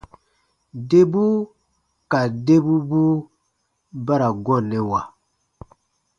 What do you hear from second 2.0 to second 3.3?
ka debubuu